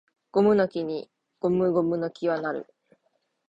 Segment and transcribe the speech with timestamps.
[0.31, 2.67] ゴムの木にゴムゴムの木は成る